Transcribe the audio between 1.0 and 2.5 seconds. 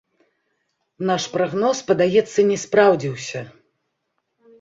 Наш прагноз, падаецца,